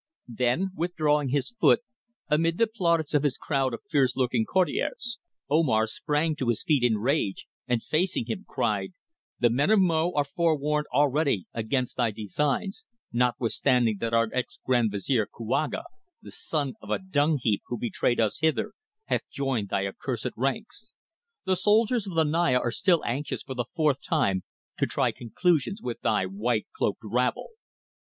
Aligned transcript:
Then 0.33 0.71
withdrawing 0.75 1.29
his 1.29 1.51
foot, 1.51 1.81
amid 2.27 2.57
the 2.57 2.65
plaudits 2.65 3.13
of 3.13 3.21
his 3.21 3.37
crowd 3.37 3.71
of 3.71 3.81
fierce 3.87 4.15
looking 4.15 4.45
courtiers, 4.45 5.19
Omar 5.47 5.85
sprang 5.85 6.35
to 6.37 6.47
his 6.49 6.63
feet 6.63 6.83
in 6.83 6.97
rage, 6.97 7.45
and 7.67 7.83
facing 7.83 8.25
him, 8.25 8.43
cried: 8.49 8.93
"The 9.39 9.51
men 9.51 9.69
of 9.69 9.79
Mo 9.79 10.11
are 10.15 10.23
forewarned 10.23 10.87
already 10.91 11.45
against 11.53 11.97
thy 11.97 12.09
designs, 12.09 12.87
notwithstanding 13.13 13.97
that 13.99 14.11
our 14.11 14.27
ex 14.33 14.57
Grand 14.65 14.89
Vizier 14.91 15.27
Kouaga, 15.31 15.83
the 16.19 16.31
son 16.31 16.73
of 16.81 16.89
a 16.89 16.97
dungheap 16.97 17.61
who 17.67 17.77
betrayed 17.77 18.19
us 18.19 18.39
hither, 18.39 18.73
hath 19.05 19.29
joined 19.29 19.69
thine 19.69 19.85
accursed 19.85 20.31
ranks. 20.35 20.95
The 21.45 21.55
soldiers 21.55 22.07
of 22.07 22.15
the 22.15 22.23
Naya 22.25 22.57
are 22.57 22.71
still 22.71 23.03
anxious 23.05 23.43
for 23.43 23.53
the 23.53 23.65
fourth 23.75 24.01
time 24.01 24.41
to 24.79 24.87
try 24.87 25.11
conclusions 25.11 25.79
with 25.79 26.01
thy 26.01 26.25
white 26.25 26.65
cloaked 26.75 27.03
rabble. 27.03 27.49